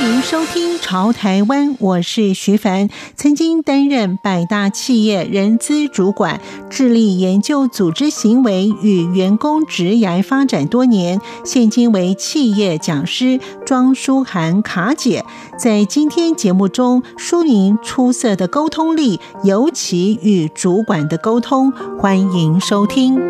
[0.00, 11.20] 欢迎收听《潮台湾》，我是徐凡，曾经担任百大企业人资主管，致力研究组织行为与员工职涯发展多年。
[11.44, 15.22] 现今为企业讲师庄舒涵卡姐，
[15.58, 21.70] 在今天节目中说明出色的沟通力，尤其与主管的沟通。
[21.98, 23.20] 欢迎收听。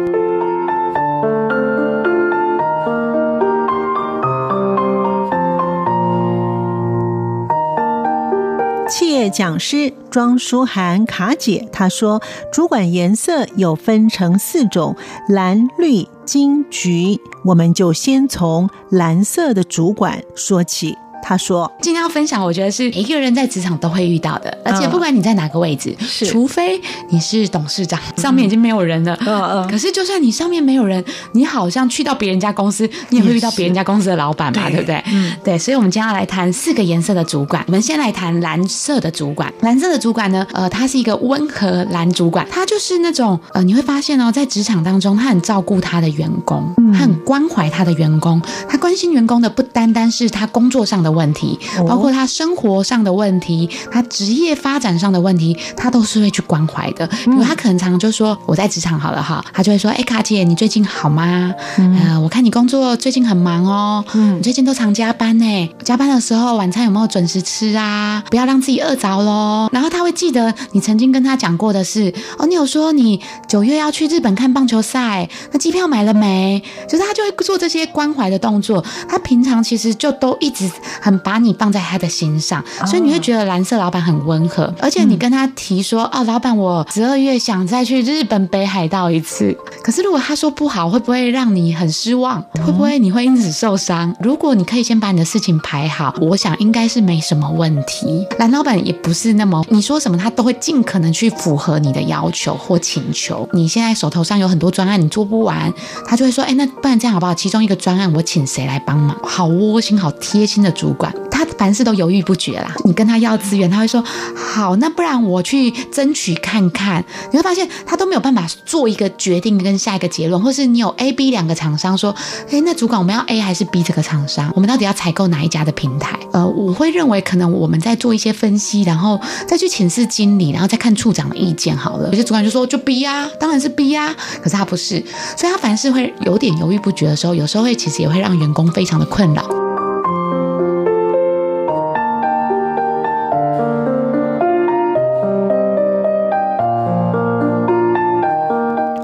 [9.29, 12.23] 讲师庄舒涵卡姐她说，
[12.53, 14.97] 主管颜色有分成四种：
[15.29, 17.21] 蓝、绿、金、橘。
[17.45, 20.97] 我们就先从蓝色的主管说起。
[21.31, 29.17] 他说：“今天要分享，我觉得是每一个人在职场都会遇到的，而且不管你在哪个位置，是除非你是董事长，上面已经没有人了。
[29.21, 29.69] 嗯嗯。
[29.69, 35.01] 可是就算你上面没有人，你好像去到别人家公司，你也会遇到别人家公司的老板嘛，对不对？
[35.07, 35.57] 嗯，对。
[35.57, 37.63] 所以，我们今天要来谈四个颜色的主管。
[37.69, 39.55] 我们先来谈蓝色的主管。
[39.61, 51.11] 蓝色的主管呢，呃，他是一个温和蓝主管，他就是那种呃，你会发现哦，在职场当中，他很照顾他的员工，他很关怀他的员工，他关心员工的不单单是他工作上的。
[51.11, 57.05] 问题，包括他生活上的问题，他职业发展上的问题，他都是会去关怀的。
[57.09, 61.53] 比如他可能常常就说：“我在职场好了哈。”他就会说：“哎，卡姐，你最近好吗？
[61.77, 65.71] 呃，我看你工作最近很忙哦，嗯，你最近都常加班呢。
[65.83, 68.23] 加班的时候晚餐有没有准时吃啊？
[68.31, 76.63] 不要让自己饿着喽。”然后他会记得你曾经跟他讲过的事哦，你有说你九月要去日本看棒球赛，那机票买了没？
[76.89, 78.83] 就是他就会做这些关怀的动作。
[79.09, 80.71] 他平常其实就都一直。
[81.03, 89.57] 很把你放在他的心上，所以你会觉得蓝色老板很温和，而且你跟他提说，哦，老板，我十二月想再去日本北海道一次。
[89.83, 92.41] 可是如果他说不好，会不会让你很失望？
[92.65, 94.15] 会不会你会因此受伤？
[94.21, 98.27] 如果你可以先把你的事情排好，我想应该是没什么问题。
[98.39, 103.49] 蓝老板也不是那么你说什么他都会尽可能去符合你的要求或请求。
[103.53, 105.73] 你现在手头上有很多专案，你做不完，
[106.07, 107.35] 他就会说，哎，那不然这样好不好？
[107.35, 109.17] 其中一个专案我请谁来帮忙？
[109.23, 110.95] 好窝心，好贴心的主。
[110.95, 111.15] 管
[111.45, 114.05] 他凡事都犹豫不决啦，你跟他要资源，他会说
[114.37, 117.03] 好，那不然我去争取看看。
[117.33, 122.15] 你会发现他都没有办法做一个决定跟下一个结论，或是你有 A、B 两个厂商说，
[122.51, 124.53] 诶，那主管我们要 A 还是 B 这个厂商？
[124.55, 126.19] 我们到底要采购哪一家的平台？
[126.33, 129.19] 呃，我会认为可能我们在做一些分析，然后
[129.49, 132.11] 再去请示经理，然后再看处长的意见好了。
[132.11, 135.03] 有些主管就说就 B 呀，当然是 B 呀，可是他不是，
[135.37, 139.70] 所以他凡事会有点犹豫不决的时候，有时候会其实也会让员工非常的困扰。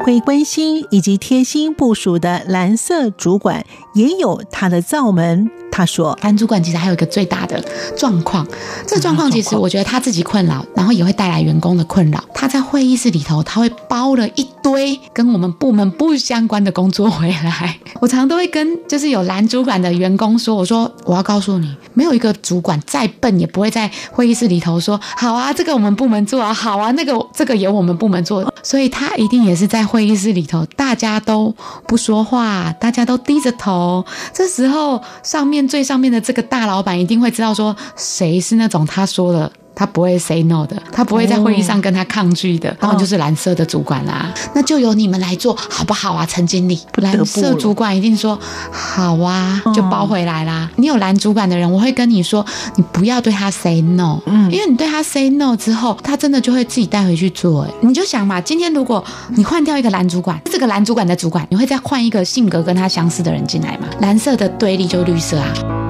[0.06, 5.50] 会关心以及贴心部署的蓝色主管，也有他的罩门。
[5.72, 7.60] 他说：“蓝主管其实还有一个最大的
[7.96, 8.46] 状况，
[8.86, 12.22] 这个状况其实我觉得他自己困扰，然后也会带来员工的困扰。
[12.32, 17.76] 他在会议室里头，他会包了一堆跟我们部门不相关的工作回来。
[18.00, 28.52] 我常都会跟就是有蓝主管的员工说，我说我要告诉你，没有一个主管再笨也不会在会议室里头说好啊，这个我们部门做啊，好啊，那个这个由我们部门做。
[28.62, 31.54] 所以他一定也是在会议室里头，大家都
[31.86, 34.04] 不说话，大家都低着头。
[34.32, 35.66] 这时候上面。
[35.66, 39.50] 最上面的这个大老板一定会知道说，谁是那种他说的。
[39.76, 46.80] 他不会 say no 的，他不会在会议上跟他抗拒的，然后就是蓝色的主管啦，那就由你们来做好不好啊，陈经理？
[46.96, 48.38] 蓝色主管一定说
[48.72, 50.70] 好啊，就包回来啦。
[50.76, 52.44] 你有蓝主管的人，我会跟你说，
[52.76, 57.64] 你不要对他 say no，嗯，因为你对他 say no 之后，他真的就会自己带回去做。
[57.64, 59.04] 哎，你就想嘛，今天如果
[59.36, 63.88] 你换掉一个蓝主管，这个蓝主管的主管，你会再换一个性格跟他相似的人进来吗？
[64.00, 65.85] 蓝色的对立就绿色啊。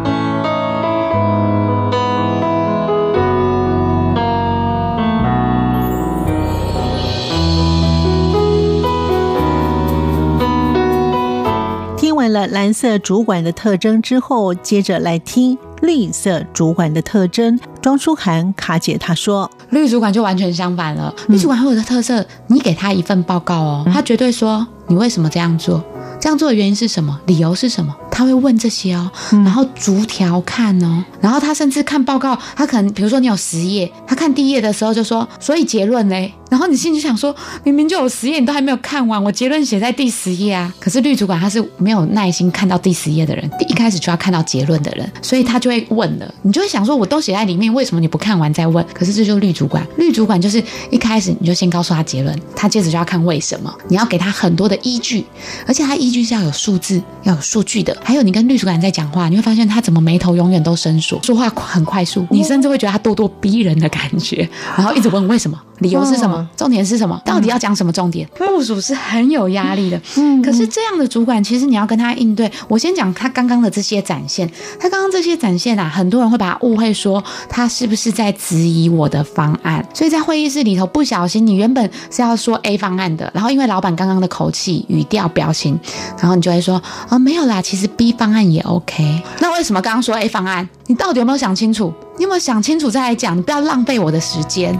[12.28, 17.58] 了蓝色主管的特征之后，接着来听绿色主管的特征。
[17.80, 21.14] 庄舒涵卡姐她说，绿主管就完全相反了。
[21.28, 25.82] 绿主管会有的特色，你给他一份报告哦，他绝对说你为什么这样做，
[26.20, 27.94] 这样做的原因是什么，理由是什么。
[28.16, 36.32] 他会问这些哦，然后逐条看哦，然后他甚至看报告，他可能比如说你有十页，他看第一页的时候就说，所以结论嘞。
[36.48, 37.34] 然后你心里想说，
[37.64, 40.72] 明明就有十页，你都还没有看完，我结论写在第十页啊。
[40.78, 46.34] 可是绿主管他是没有耐心看到第十页的人，一开始就要看到结论的人，所以他就会问了。
[46.42, 48.82] 你就会想说，我都写在里面，为什么你不看完再问？
[48.94, 55.26] 可是这就是绿主管，绿主管就是一开始你就先告诉他结论，他接着就要看为什么，你要给他很多的依据，
[55.66, 57.94] 而且他依据是要有数字、要有数据的。
[58.06, 65.60] 还有你跟律所长在讲话，你会发现他怎么眉头永远都深锁，说话很快速，你甚至会觉得他咄咄逼人的感觉，然后一直问为什么。
[65.78, 66.48] 理由是什么？
[66.56, 67.20] 重点是什么？
[67.24, 68.26] 到底要讲什么重点？
[68.36, 70.00] 部署是很有压力的。
[70.16, 72.50] 嗯，可是这样的主管，其实你要跟他应对。
[72.68, 74.50] 我先讲他刚刚的这些展现，
[74.80, 79.86] 他刚刚这些展现啊，很多人会把他误会说他是不是在质疑我的方案。
[79.92, 85.78] 所以在会议室里头，不小心你原本是要说 A 方案的，然后因为老板刚刚的口气、语调、表情，
[86.18, 89.22] 然后你就会说哦，没有啦，其实 B 方案也 OK。
[89.40, 90.68] 那为什么刚刚说 A 方案？
[90.86, 91.92] 你到底有没有想清楚？
[92.16, 93.36] 你有没有想清楚再来讲？
[93.36, 94.78] 你不要浪费我的时间。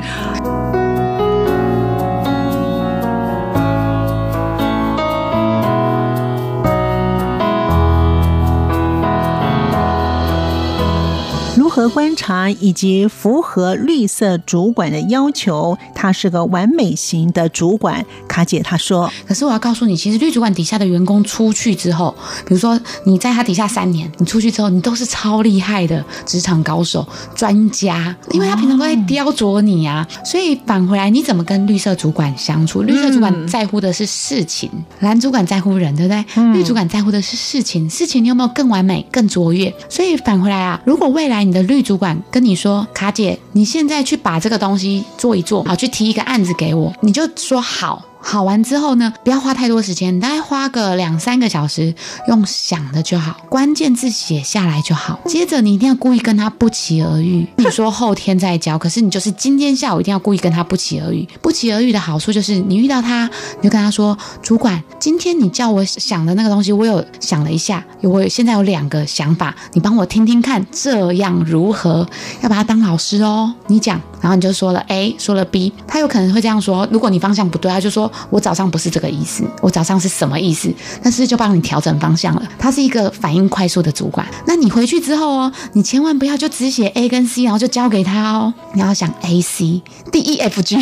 [11.87, 18.05] 和观察以及符合绿色主管的要求，他是个完美型的主管。
[18.27, 22.13] 卡姐她说：“可是我要告诉你，其实绿主管底下的员工出去之后，
[22.45, 27.07] 比如说你在他底下三年，你出去之后，你都是超厉害的职场高手、
[27.37, 30.07] 专家，因为他平常都在雕琢你啊。
[30.25, 32.83] 所以返回来，你怎么跟绿色主管相处？
[32.83, 34.69] 绿色主管在乎的是事情，
[35.01, 36.53] 蓝主管在乎人，对不对？
[36.53, 39.73] 绿主管在乎的是事情，事情你有没有更完美、更卓越？
[39.89, 48.05] 所以返回来啊，如果未来你的绿主管跟你说：“卡姐，你现在去把这个东西做一做，好，去提一个案子给我。”你就说好。
[48.29, 51.95] 好完之后呢，不要花太多时间，大概花个两三个小时，
[52.27, 55.21] 用想的就好，关键字写下来就好。
[55.27, 57.47] 接着你一定要故意跟他不期而遇。
[57.57, 61.27] 你说后天再交，可是你就是今天下午一定要故意跟他不期而遇。
[61.41, 63.31] 不期而遇的好处就是，你遇到他，
[63.61, 72.05] 你就跟他说：“主管，今天你叫我想的那个东西，我有想了一下，我现在有两个想法，你帮我听听看，这样如何？
[72.41, 76.89] 要把他当老师哦。”你讲，然后你就说了 A，说了 B，他有可能会这样说。
[76.91, 78.11] 如果你方向不对，他就说。
[78.31, 80.73] 我早上不是这个意思，我早上是什么意思？
[81.03, 82.43] 但是就帮你调整方向了。
[82.59, 84.27] 他是一个反应快速的主管。
[84.47, 88.53] 那你回去之后哦，你千万不要就只写 A 跟 C，然后就交给他哦。
[88.75, 90.77] 你要想 A C D E F G，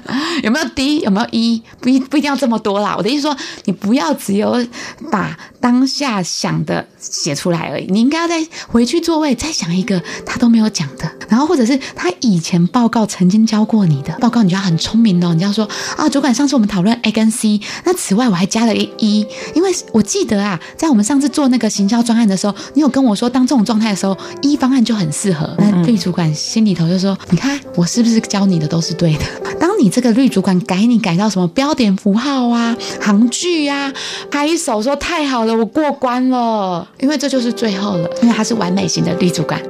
[0.42, 1.00] 有没有 D？
[1.00, 1.62] 有没有 E？
[1.80, 2.94] 不一不一定要这么多啦。
[2.96, 4.64] 我的意思说，你不要只有
[5.10, 7.86] 把当下想的写出来而已。
[7.88, 15.32] 你应该要再回去座位再想一个他都没有讲的，然后或者是他以前报告曾经教过你的报告，你就要很聪明哦。
[15.32, 16.88] 你就要说啊，主管，上次我们讨论。
[17.02, 25.54] A 跟 C，那此外我还加了一 E，因为我记得啊，在我们上次做那个行销专案的时候，你有跟我说，当这种状态的时候，E 方案就很适合。
[25.58, 29.24] 那绿主管心里头就说：“你看我是不是教你的都是对的？
[29.60, 33.92] 当你这个绿主管改你改到什么标点符号啊、行距啊，
[34.30, 39.60] 拍手说太好了，我过关了，因为这就是最后了，因为它是完美型的立足感。”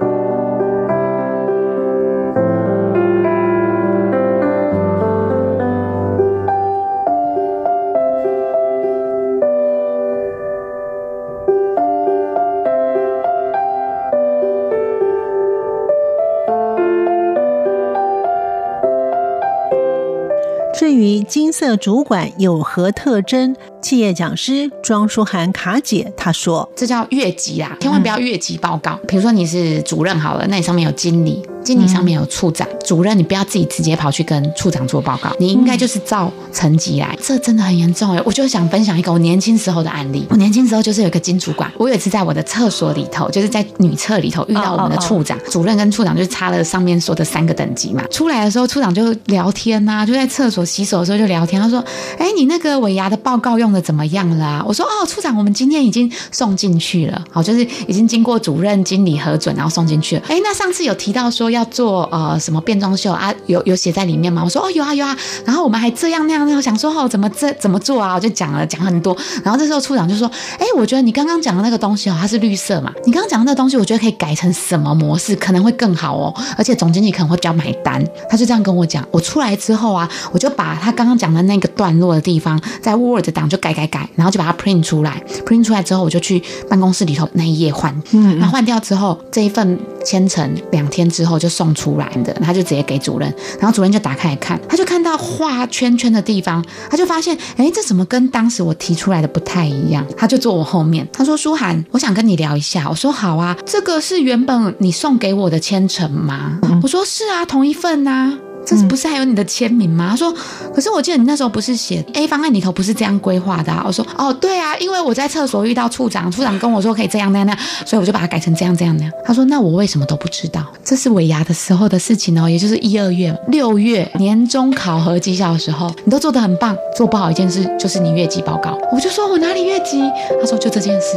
[20.79, 23.57] 至于金色主管有何特征？
[23.83, 28.97] 企业讲师庄书涵卡姐她说：“这叫越级啊，千万不要越级报告。
[29.09, 37.15] 比如说你是主任好了，那你上面有经理。”经理上面有处长、主任，你不要自己直接跑去跟处长做报告，你应该就是照成绩来。
[37.23, 38.23] 这真的很严重哎！
[38.25, 40.27] 我就想分享一个我年轻时候的案例。
[40.31, 48.03] 我年轻时候就是有一个金主管，我有一次在我的厕所里头，就是在女厕里头遇到我们的处长、主任跟处长，就差了上面说的三个等级嘛。
[48.11, 51.61] 出来的时候，处长就聊天呐，就在厕所洗手的时候就聊天。
[51.61, 51.85] 他说
[52.19, 60.23] ：“哎，你那个尾牙的报告用的怎么样了啊？”我说：“哦，处长，我们今天已经送进去了，好，就是已经经过主任、经理核准，然后送进去了。
[60.29, 63.33] 哎，那上次有提到说。”要做呃什么变装秀啊？
[63.47, 64.43] 有有写在里面吗？
[64.45, 68.15] 我说哦有啊有啊，然后我们还这样那样，然后想说哦怎么这怎么做啊？
[68.15, 78.05] 我就讲了讲很多，然后这时候处长就说，哎，我觉得你刚刚讲的那个东西哦，它是绿色嘛，你刚刚讲的那个东西，我觉得可以改成什么模式，可能会更好哦，而且总经理可能会比较买单。
[78.29, 89.79] 他就这样跟我讲，我出来之后啊，我就把他刚刚讲的那个段落的地方在 Word 档就改改改，然后就把它 print 出来，print 出来之后，我就去办公室里头那一页换，嗯，然后换掉之后这一份。
[90.09, 100.07] 千成两天之后就送出来的，他就直接给主任，然后主任就打开来看，他就看到画圈圈的地方，他就发现，哎，这怎么跟当时我提出来的不太一样？
[100.17, 110.09] 他就坐我后面，他说：“舒涵，我想跟你聊一下。”我说：“好啊，这个是原本你送给我的千成吗？”、我说：“是啊，同一份呐、啊。”这不是还有你的签名吗？
[110.11, 110.31] 他说，
[110.75, 113.83] 可是我记得你那时候不是写 A 方案里头不是这样规划的啊。
[113.87, 119.13] 我说，哦，对啊，因为我在厕所遇到处长，处长跟我说可以这样那样那样，所以我就把它改成这样这样那样。
[119.25, 120.67] 他说，那我为什么都不知道？
[120.85, 128.79] 这是尾牙的时候的事情哦，也就是一二月、六月年终考核绩效的时候，你都做得很棒，做不好一件事就是你越级报告。
[128.93, 130.03] 我就说我哪里越级？
[130.41, 131.17] 他说就这件事。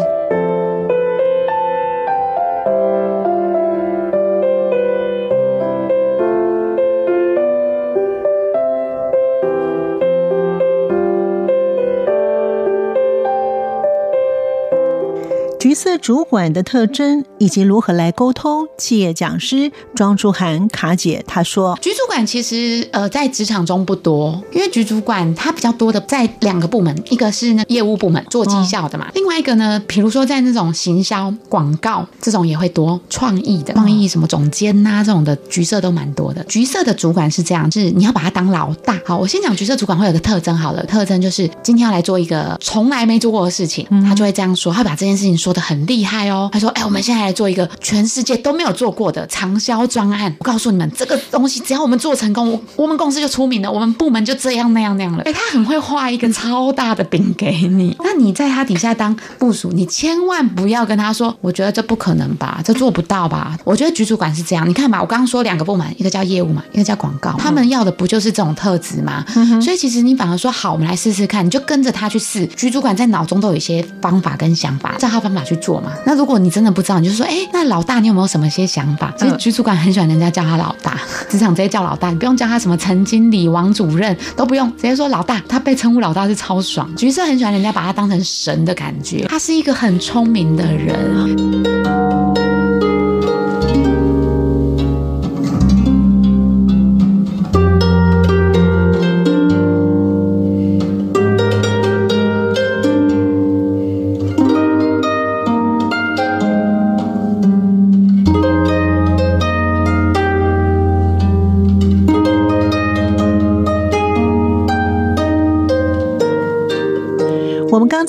[15.81, 36.43] 色主管的特征以及如何来沟通，企业讲师庄书涵卡姐她说：“局主管其实呃在职场中不多，因为局主管他比较多的在两个部门，一个是那业务部门做绩效的嘛，哦、另外一个呢，比如说在那种行销广告这种也会多，创意的创意什么总监呐、啊、这种的橘色都蛮多的。
[36.43, 38.99] 橘色的主管是这样，是你要把他当老大。
[39.03, 50.33] 好，我先讲橘色主管会有个特征，好了，特征就是今天要来做一个从来没做过的事情，他就会这样说，他把这件事情说。”说的很厉害哦，他说：“哎，我们现在来做一个全世界都没有做过的长销专案。
[50.39, 55.23] 我告诉你们，这个东西只要我们做成功，我我们公司就出名了，我们部门就这样那样那样了。
[55.23, 63.57] 哎，他很会画一个超大的饼给你， 那你在他底下当部署，你千万不要跟他说，我觉得这不可能吧，这做不到吧？
[63.63, 69.25] 我觉得局主管是这样，你看吧，我刚刚说两个部门，一个叫业务嘛，一个叫广告，他们要的不就是这种特质吗？
[69.35, 72.45] 嗯、所以其实你反而说好，我们来试试看，你就跟着他去试。
[72.47, 75.93] 局主管在脑中都有一些方法跟想法，照他方法去做嘛。
[76.05, 79.13] 那如果你真的不知道，你就说，哎，那老大，你有没有什么些想法？
[79.17, 80.99] 其实局主管很喜欢人家叫他老大，
[81.29, 85.41] 职场直接叫老大，你不用叫他什么陈经理、王主任都不用，直接说老大。
[85.47, 86.93] 他被称呼老大是超爽。
[86.95, 91.70] 橘色很喜欢人家把他当成神的感觉，他是一个很聪明的人。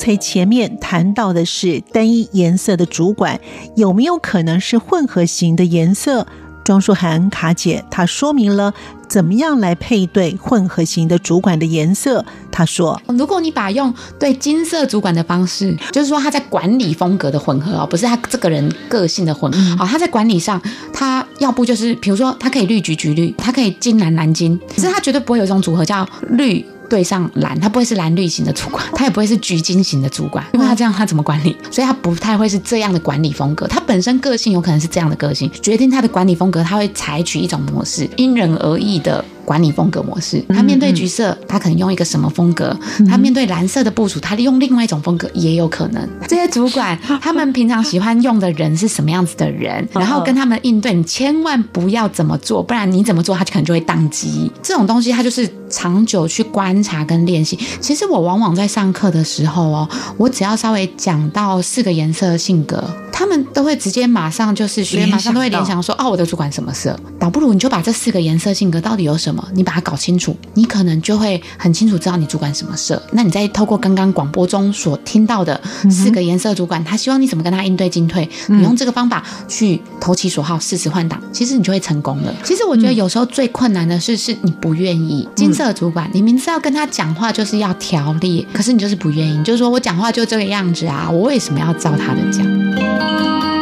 [0.03, 3.39] 才前面谈到的是单一颜色的主管，
[3.77, 6.27] 有没有可能是混合型的颜色？
[6.65, 8.73] 庄淑涵卡姐她说明了
[9.09, 12.25] 怎么样来配对混合型的主管的颜色。
[12.51, 19.77] 她说：“如果你把用对金色主管的方式，就是说他在管理风格的混合哦，不是他这个人个性的混合。
[19.77, 20.61] 好，他在管理上，
[20.93, 31.57] 他要不就是比如说他可以绿橘橘绿，他可以金蓝蓝金，可是他绝对不会有一种组合叫绿。”对上蓝，他不会是蓝绿型的主管，他也不会是橘金型的主管，因为他这样他怎么管理？
[31.71, 33.67] 所以他不太会是这样的管理风格。
[33.67, 39.23] 他本身个性有可能是这样的个性，决定他的管理风格，他会采取一种模式，因人而异的。
[39.45, 42.73] 管理风格模式，他面对橘色，他可能用一个什么风格？
[43.09, 46.07] 他面对蓝色的部署，他利用另外一种风格也有可能。
[46.29, 49.85] 这些主管 他们平常喜欢用的人是什么样子的人？
[49.91, 54.49] 然后跟他们应对，你千万不要怎么做，不然你怎么做，他可能就会宕机。
[54.61, 57.59] 这种东西，他就是长久去观察跟练习。
[57.81, 62.81] 其实我往往在上课的时候哦，我只要稍微讲到四个颜色的性格，
[63.11, 66.97] 他们都会直接马上就是学，马上都会联想说，哦，我的主管什么色？
[67.19, 69.45] 倒不如你就把这四个颜色性格到底有什么？
[69.53, 73.03] 你把它搞清楚，你可能就会很清楚知道你主管什么色。
[73.11, 75.59] 那你再透过刚刚广播中所听到的
[75.91, 82.33] 四个颜色主管，他希望你怎么跟他应对进退，你用这个方法去投其所好，适时换挡，其实你就会成功了。
[82.41, 85.27] 其实我觉得有时候最困难的是，是你不愿意。
[85.35, 93.52] 金色主管，你明知道跟他讲话就是要条例，可是你就是不愿意，你就是说我讲话就这个样子啊，我为什么要照他的讲？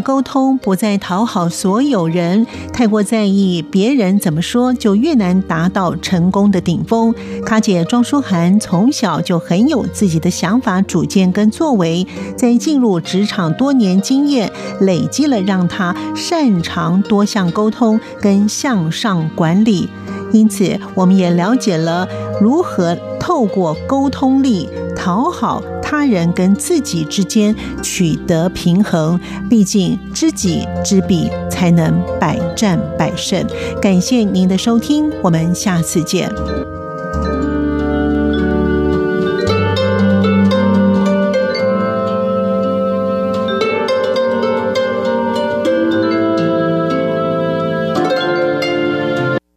[0.00, 7.14] 沟通不再讨好所有人，太过在意别人怎么说，就越难达到成功的顶峰。
[7.44, 14.50] 卡姐庄书涵从小就很有自己的想法、主见跟作为，在进入职场多年经验
[14.80, 19.88] 累积了，让她擅长多项沟通跟向上管理。
[20.32, 22.06] 因此，我们也了解了
[22.40, 29.18] 如何透过沟通力讨好他人跟自己之间取得平衡。
[29.48, 33.46] 毕竟知己知彼，才能百战百胜。
[33.80, 36.28] 感谢您的收听，我们下次见。